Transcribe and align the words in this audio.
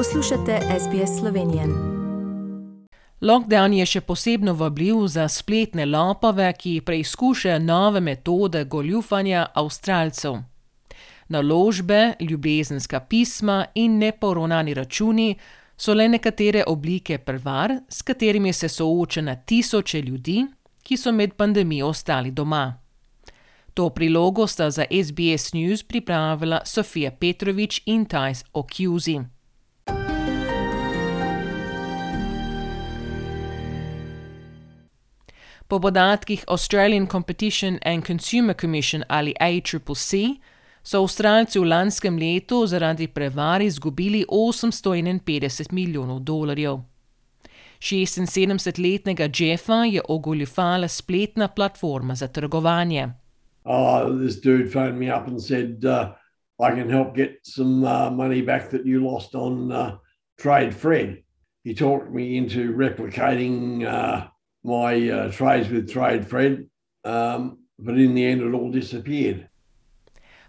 Poslušate 0.00 0.60
SBS 0.80 1.18
Slovenijo. 1.20 1.62
Lockdown 3.20 3.72
je 3.72 3.86
še 3.86 4.00
posebno 4.00 4.54
vabljiv 4.54 5.06
za 5.06 5.26
spletne 5.28 5.84
lopove, 5.86 6.52
ki 6.58 6.80
preizkušajo 6.80 7.58
nove 7.58 8.00
metode 8.00 8.64
goljufanja 8.64 9.46
avstralcev. 9.54 10.38
Naložbe, 11.28 12.14
ljubezenska 12.20 13.00
pisma 13.00 13.66
in 13.74 13.98
neporonani 13.98 14.74
računi 14.74 15.34
so 15.76 15.94
le 15.94 16.08
nekatere 16.08 16.64
oblike 16.66 17.18
prevar, 17.18 17.74
s 17.88 18.02
katerimi 18.02 18.52
se 18.52 18.68
sooča 18.68 19.20
na 19.20 19.34
tisoče 19.36 20.00
ljudi, 20.02 20.46
ki 20.82 20.96
so 20.96 21.12
med 21.12 21.34
pandemijo 21.34 21.86
ostali 21.86 22.30
doma. 22.30 22.80
To 23.74 23.90
prilogo 23.90 24.46
sta 24.46 24.70
za 24.70 24.84
SBS 25.04 25.52
News 25.52 25.82
pripravila 25.82 26.60
Sofija 26.64 27.10
Petrovič 27.10 27.82
in 27.86 28.04
Tajs 28.04 28.44
Okuzi. 28.52 29.18
Po 35.70 35.78
podatkih 35.78 36.42
Australian 36.48 37.06
Competition 37.06 37.78
and 37.82 38.02
Consumer 38.06 38.54
Commission 38.54 39.04
ali 39.08 39.34
ACCC 39.38 40.42
so 40.82 40.98
Avstralci 41.02 41.60
v 41.60 41.64
lanskem 41.64 42.18
letu 42.18 42.66
zaradi 42.66 43.06
prevar 43.06 43.62
izgubili 43.62 44.24
851 44.28 45.70
milijonov 45.72 46.20
dolarjev. 46.20 46.80
76-letnega 47.80 49.28
Jeffa 49.38 49.84
je 49.84 50.02
ogoljufala 50.08 50.88
spletna 50.88 51.48
platforma 51.48 52.14
za 52.14 52.26
trgovanje. 52.28 53.08
Oh, 53.64 54.18
this 54.26 54.42
dude 54.42 54.72
phoned 54.72 54.98
me 54.98 55.06
up 55.16 55.28
and 55.28 55.42
said, 55.42 55.84
uh, 55.84 56.10
I 56.58 56.74
can 56.74 56.90
help 56.90 57.16
get 57.16 57.30
some 57.42 57.86
uh, 57.86 58.10
money 58.10 58.42
back 58.42 58.70
that 58.70 58.84
you 58.84 59.10
lost 59.12 59.34
on 59.34 59.72
uh, 59.72 59.98
Trade 60.42 60.74
Fred. 60.74 61.22
He 61.64 61.74
talked 61.74 62.10
me 62.10 62.36
into 62.36 62.74
replicating 62.76 63.86
uh, 63.86 64.26
my 64.62 65.10
uh, 65.10 65.32
trades 65.32 65.70
with 65.70 65.92
Trade 65.92 66.26
Fred, 66.28 66.66
um, 67.04 67.58
but 67.78 67.96
in 67.96 68.14
the 68.14 68.24
end, 68.24 68.42
it 68.42 68.54
all 68.54 68.70
disappeared. 68.70 69.46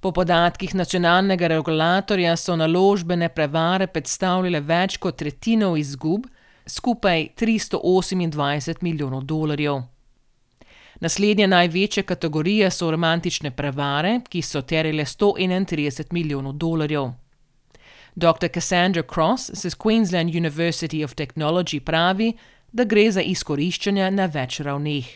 Po 0.00 0.12
podatkih 0.12 0.74
nacionalnega 0.74 1.48
regulatorja 1.48 2.36
so 2.36 2.56
naložbene 2.56 3.28
prevare 3.28 3.86
predstavljale 3.86 4.60
več 4.60 4.98
kot 5.02 5.16
tretjino 5.18 5.72
izgub, 5.76 6.26
skupaj 6.66 7.28
328 7.36 8.82
milijonov 8.82 9.24
dolarjev. 9.24 9.82
Naslednja 11.00 11.46
največja 11.46 12.02
kategorija 12.02 12.70
so 12.70 12.90
romantične 12.90 13.50
prevare, 13.50 14.20
ki 14.28 14.42
so 14.42 14.62
terjale 14.62 15.04
131 15.04 16.12
milijonov 16.12 16.56
dolarjev. 16.56 17.10
Dr. 18.16 18.48
Cassandra 18.48 19.02
Cross 19.02 19.50
z 19.52 19.74
Queensland 19.74 20.32
University 20.32 21.04
of 21.04 21.14
Technology 21.14 21.80
pravi, 21.80 22.32
da 22.76 22.84
gre 22.84 23.08
za 23.10 23.24
izkoriščanje 23.24 24.10
na 24.12 24.26
več 24.28 24.60
ravneh. 24.60 25.08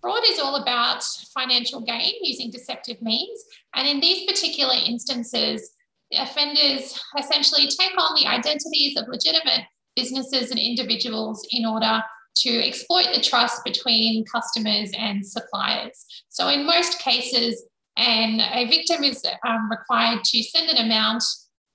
Fraud 0.00 0.24
is 0.28 0.38
all 0.38 0.56
about 0.56 1.04
financial 1.36 1.80
gain 1.80 2.14
using 2.22 2.50
deceptive 2.50 3.02
means. 3.02 3.44
And 3.74 3.88
in 3.88 4.00
these 4.00 4.24
particular 4.26 4.74
instances, 4.86 5.72
offenders 6.12 6.98
essentially 7.18 7.68
take 7.68 7.96
on 7.96 8.14
the 8.16 8.26
identities 8.26 8.96
of 8.96 9.08
legitimate 9.08 9.66
businesses 9.96 10.50
and 10.50 10.58
individuals 10.58 11.46
in 11.50 11.66
order 11.66 12.02
to 12.36 12.50
exploit 12.66 13.08
the 13.14 13.20
trust 13.20 13.64
between 13.64 14.24
customers 14.24 14.90
and 14.96 15.26
suppliers. 15.26 16.06
So, 16.28 16.48
in 16.48 16.64
most 16.64 16.98
cases, 17.00 17.62
and 17.96 18.40
a 18.40 18.66
victim 18.68 19.04
is 19.04 19.22
um, 19.46 19.68
required 19.70 20.24
to 20.24 20.42
send 20.42 20.70
an 20.70 20.86
amount 20.86 21.22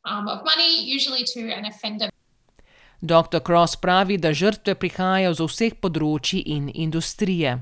um, 0.05 0.27
of 0.27 0.43
money, 0.43 0.83
usually 0.83 1.23
to 1.23 1.51
an 1.51 1.65
offender. 1.65 2.09
Dr. 3.05 3.39
Cross 3.39 3.75
pravi, 3.75 4.17
da 4.17 4.33
žrtve 4.33 4.73
prihajajo 4.81 5.33
z 5.37 5.47
vseh 5.51 5.77
področji 5.77 6.41
in 6.41 6.69
industrije. 6.73 7.61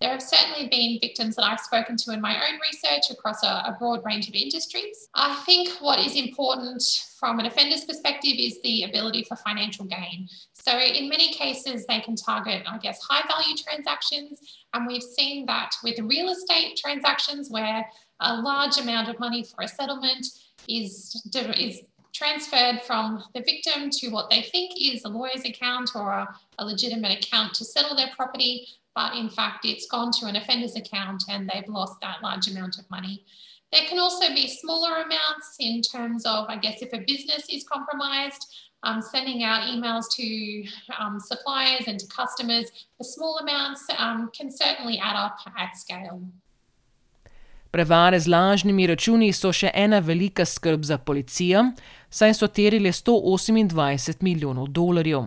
There 0.00 0.10
have 0.10 0.22
certainly 0.22 0.68
been 0.68 0.98
victims 1.00 1.36
that 1.36 1.44
I've 1.44 1.60
spoken 1.60 1.96
to 1.96 2.12
in 2.12 2.20
my 2.20 2.34
own 2.34 2.58
research 2.60 3.10
across 3.10 3.42
a, 3.42 3.62
a, 3.70 3.76
broad 3.78 4.04
range 4.04 4.28
of 4.28 4.34
industries. 4.34 5.08
I 5.14 5.34
think 5.46 5.68
what 5.80 5.98
is 5.98 6.16
important 6.16 6.82
from 7.18 7.38
an 7.40 7.46
offender's 7.46 7.84
perspective 7.84 8.34
is 8.36 8.60
the 8.62 8.82
ability 8.82 9.24
for 9.24 9.36
financial 9.36 9.86
gain. 9.86 10.28
So, 10.52 10.76
in 10.78 11.08
many 11.08 11.32
cases, 11.32 11.86
they 11.86 12.00
can 12.00 12.16
target, 12.16 12.64
I 12.66 12.78
guess, 12.78 13.00
high 13.08 13.26
value 13.28 13.56
transactions. 13.56 14.40
And 14.74 14.86
we've 14.86 15.02
seen 15.02 15.46
that 15.46 15.70
with 15.82 15.98
real 16.00 16.28
estate 16.28 16.76
transactions 16.76 17.48
where 17.50 17.86
a 18.20 18.36
large 18.36 18.76
amount 18.78 19.08
of 19.08 19.18
money 19.20 19.44
for 19.44 19.62
a 19.62 19.68
settlement 19.68 20.26
is, 20.68 21.22
is 21.56 21.80
transferred 22.14 22.80
from 22.82 23.24
the 23.34 23.40
victim 23.40 23.90
to 23.90 24.08
what 24.08 24.30
they 24.30 24.42
think 24.42 24.72
is 24.80 25.04
a 25.04 25.08
lawyer's 25.08 25.44
account 25.44 25.90
or 25.94 26.12
a, 26.12 26.28
a 26.58 26.64
legitimate 26.64 27.24
account 27.24 27.52
to 27.54 27.64
settle 27.64 27.96
their 27.96 28.10
property 28.16 28.66
but 28.94 29.16
in 29.16 29.28
fact 29.28 29.64
it's 29.64 29.86
gone 29.86 30.10
to 30.12 30.26
an 30.26 30.36
offender's 30.36 30.76
account 30.76 31.24
and 31.28 31.50
they've 31.52 31.68
lost 31.68 32.00
that 32.00 32.22
large 32.22 32.48
amount 32.48 32.78
of 32.78 32.88
money. 32.90 33.24
There 33.72 33.86
can 33.88 33.98
also 33.98 34.28
be 34.28 34.46
smaller 34.46 35.02
amounts 35.02 35.56
in 35.58 35.82
terms 35.82 36.24
of, 36.24 36.46
I 36.48 36.56
guess, 36.56 36.80
if 36.80 36.92
a 36.92 36.98
business 36.98 37.44
is 37.50 37.64
compromised, 37.64 38.46
um, 38.84 39.02
sending 39.02 39.42
out 39.42 39.62
emails 39.62 40.04
to 40.14 40.64
um, 40.96 41.18
suppliers 41.18 41.88
and 41.88 41.98
to 41.98 42.06
customers 42.06 42.70
for 42.96 43.04
small 43.04 43.38
amounts 43.38 43.84
um, 43.98 44.30
can 44.36 44.50
certainly 44.50 45.00
add 45.02 45.16
up 45.16 45.38
at 45.58 45.76
scale. 45.76 46.22
Prevare 47.74 48.20
z 48.20 48.30
lažnimi 48.30 48.86
računi 48.86 49.32
so 49.34 49.50
še 49.50 49.72
ena 49.74 49.98
velika 49.98 50.44
skrb 50.46 50.84
za 50.86 50.98
policijo, 50.98 51.64
saj 52.14 52.34
so 52.34 52.46
terili 52.46 52.92
128 52.92 54.14
milijonov 54.20 54.68
dolarjev. 54.68 55.22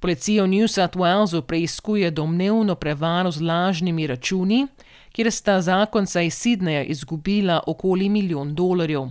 Policija 0.00 0.44
v 0.44 0.48
New 0.48 0.68
South 0.68 0.96
Walesu 0.96 1.42
preiskuje 1.42 2.10
domnevno 2.10 2.74
prevaro 2.74 3.30
z 3.30 3.40
lažnimi 3.40 4.06
računi, 4.06 4.66
kjer 5.12 5.32
sta 5.32 5.60
zakonca 5.60 6.22
iz 6.22 6.34
Sydneja 6.34 6.84
izgubila 6.84 7.60
okoli 7.66 8.08
milijon 8.08 8.54
dolarjev. 8.54 9.10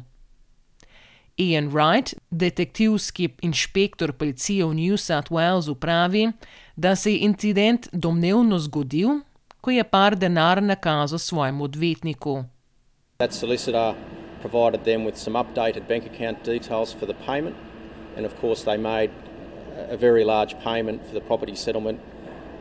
Ian 1.38 1.70
Wright, 1.70 2.14
detektivski 2.32 3.30
inšpektor 3.42 4.14
policije 4.14 4.66
v 4.66 4.74
New 4.74 4.98
South 4.98 5.32
Walesu, 5.32 5.76
pravi, 5.76 6.32
da 6.76 6.96
se 6.96 7.12
je 7.12 7.20
incident 7.20 7.88
domnevno 7.92 8.60
zgodil, 8.60 9.10
ko 9.62 9.72
je 9.72 9.84
par 9.84 10.16
denar 10.16 10.64
nakazal 10.64 11.20
svojemu 11.20 11.64
odvetniku. 11.64 12.44
That 13.18 13.34
solicitor 13.34 13.96
provided 14.46 14.86
them 14.86 15.04
with 15.04 15.18
some 15.18 15.34
updated 15.34 15.88
bank 15.88 16.06
account 16.06 16.44
details 16.44 16.94
for 16.94 17.08
the 17.08 17.16
payment, 17.16 17.56
and 18.16 18.28
of 18.28 18.38
course, 18.38 18.62
they 18.62 18.78
made 18.78 19.10
a 19.76 19.98
very 19.98 20.24
large 20.24 20.56
payment 20.60 21.04
for 21.08 21.16
the 21.16 21.20
property 21.20 21.56
settlement 21.56 22.00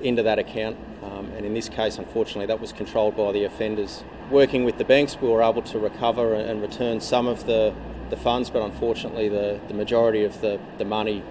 into 0.00 0.22
that 0.22 0.38
account. 0.38 0.78
Um, 1.02 1.30
and 1.36 1.44
in 1.44 1.52
this 1.52 1.68
case, 1.68 1.98
unfortunately, 1.98 2.46
that 2.46 2.58
was 2.58 2.72
controlled 2.72 3.18
by 3.18 3.32
the 3.32 3.44
offenders. 3.44 4.02
Working 4.30 4.64
with 4.64 4.78
the 4.78 4.84
banks, 4.86 5.18
we 5.20 5.28
were 5.28 5.42
able 5.42 5.60
to 5.60 5.78
recover 5.78 6.32
and 6.32 6.62
return 6.62 7.02
some 7.02 7.26
of 7.26 7.44
the, 7.44 7.74
the 8.08 8.16
funds, 8.16 8.48
but 8.48 8.62
unfortunately, 8.62 9.28
the, 9.28 9.60
the 9.68 9.74
majority 9.74 10.24
of 10.24 10.40
the, 10.40 10.58
the 10.78 10.86
money 10.86 11.22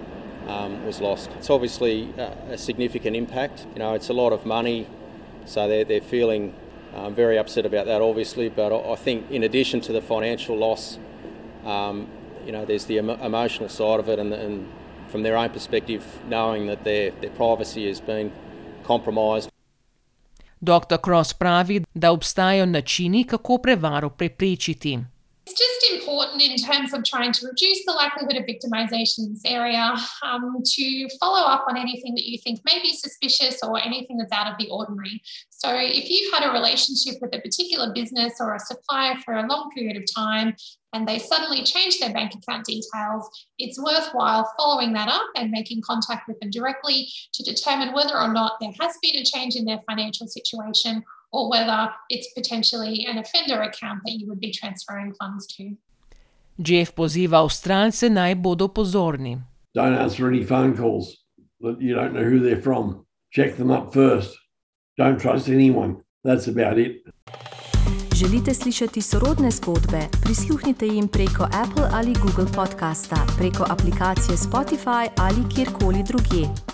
um, 0.48 0.86
was 0.86 1.02
lost. 1.02 1.32
It's 1.40 1.50
obviously 1.50 2.14
a, 2.20 2.52
a, 2.52 2.58
significant 2.60 3.16
impact. 3.16 3.66
You 3.74 3.80
know, 3.80 3.96
it's 3.96 4.10
a 4.10 4.14
lot 4.14 4.32
of 4.32 4.46
money, 4.46 4.88
so 5.46 5.68
they're, 5.68 5.84
they're 5.84 6.00
feeling 6.00 6.54
um, 6.96 7.16
very 7.16 7.38
upset 7.38 7.66
about 7.66 7.86
that, 7.86 8.02
obviously. 8.02 8.50
But 8.50 8.72
I 8.74 8.96
think, 8.96 9.30
in 9.32 9.44
addition 9.44 9.82
to 9.82 9.94
the 9.94 10.02
financial 10.02 10.58
loss, 10.58 10.98
um, 11.66 12.08
you 12.46 12.52
know, 12.52 12.66
there's 12.66 12.86
the 12.86 12.98
emo- 12.98 13.20
emotional 13.24 13.70
side 13.70 14.00
of 14.00 14.10
it 14.10 14.20
and, 14.20 14.34
and 14.34 14.68
from 15.10 15.24
their 15.24 15.38
own 15.38 15.50
perspective, 15.50 16.04
knowing 16.28 16.68
that 16.68 16.84
their, 16.84 17.12
their 17.22 17.30
privacy 17.30 17.88
has 17.88 18.02
been 18.02 18.32
compromised. 18.84 19.50
Dr. 20.60 20.98
Cross 20.98 21.34
pravi, 21.34 21.84
da 21.94 22.12
obstajajo 22.12 22.66
načini, 22.66 23.24
kako 23.24 23.58
prevaro 23.58 24.10
preprečiti. 24.10 25.00
It's 25.46 25.60
just 25.60 26.03
important 26.14 26.42
in 26.42 26.56
terms 26.58 26.94
of 26.94 27.04
trying 27.04 27.32
to 27.32 27.48
reduce 27.48 27.86
the 27.86 27.92
likelihood 27.92 28.38
of 28.38 28.46
victimization 28.46 29.20
in 29.20 29.34
this 29.34 29.42
area 29.46 29.96
um, 30.24 30.62
to 30.64 31.08
follow 31.20 31.42
up 31.42 31.66
on 31.68 31.78
anything 31.78 32.14
that 32.14 32.30
you 32.30 32.38
think 32.38 32.60
may 32.66 32.80
be 32.82 32.94
suspicious 32.94 33.60
or 33.64 33.80
anything 33.82 34.18
that's 34.18 34.32
out 34.32 34.48
of 34.48 34.58
the 34.60 34.70
ordinary. 34.70 35.22
So, 35.50 35.70
if 35.74 36.10
you've 36.10 36.34
had 36.34 36.48
a 36.48 36.54
relationship 36.54 37.16
with 37.22 37.36
a 37.36 37.42
particular 37.42 37.94
business 37.94 38.34
or 38.40 38.54
a 38.54 38.60
supplier 38.60 39.16
for 39.26 39.36
a 39.36 39.48
long 39.48 39.72
period 39.76 39.98
of 39.98 40.04
time 40.16 40.56
and 40.94 41.08
they 41.08 41.18
suddenly 41.18 41.64
change 41.64 42.00
their 42.00 42.14
bank 42.14 42.34
account 42.36 42.66
details, 42.66 43.28
it's 43.58 43.82
worthwhile 43.82 44.52
following 44.58 44.94
that 44.94 45.10
up 45.10 45.28
and 45.36 45.50
making 45.50 45.82
contact 45.82 46.28
with 46.28 46.40
them 46.40 46.52
directly 46.52 47.08
to 47.34 47.44
determine 47.44 47.94
whether 47.94 48.16
or 48.16 48.32
not 48.32 48.54
there 48.62 48.74
has 48.80 48.98
been 49.02 49.16
a 49.16 49.24
change 49.24 49.56
in 49.56 49.66
their 49.66 49.80
financial 49.90 50.28
situation 50.28 51.04
or 51.32 51.50
whether 51.50 51.90
it's 52.10 52.32
potentially 52.34 53.08
an 53.10 53.18
offender 53.18 53.64
account 53.64 54.02
that 54.06 54.14
you 54.14 54.28
would 54.28 54.40
be 54.40 54.52
transferring 54.52 55.14
funds 55.16 55.48
to. 55.48 55.76
Jeff 56.58 56.94
poziva 56.94 57.42
Avstralce 57.42 58.10
naj 58.10 58.36
bodo 58.36 58.68
pozorni. 58.68 59.42
Don't 59.76 59.98
answer 59.98 60.28
any 60.28 60.46
phone 60.46 60.78
calls 60.78 61.06
that 61.62 61.82
you 61.82 61.96
don't 61.96 62.14
know 62.14 62.24
who 62.24 62.40
they're 62.40 62.62
from. 62.62 63.06
Check 63.36 63.56
them 63.58 63.72
up 63.72 63.94
first. 63.94 64.36
Don't 64.98 65.22
trust 65.22 65.48
anyone. 65.50 65.96
That's 66.24 66.48
about 66.48 66.78
it. 66.78 66.92
Želite 68.16 68.54
slišati 68.54 69.02
sorodne 69.02 69.52
zgodbe? 69.52 70.08
Prisluhnite 70.24 70.86
jim 70.88 71.08
preko 71.08 71.44
Apple 71.44 71.88
ali 71.92 72.14
Google 72.14 72.54
podcasta, 72.56 73.26
preko 73.38 73.66
aplikacije 73.70 74.38
Spotify 74.38 75.10
ali 75.18 75.50
kjerkoli 75.56 76.04
drugje. 76.08 76.73